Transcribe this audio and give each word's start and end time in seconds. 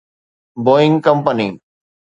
Boeing 0.65 0.95
company 1.05 1.47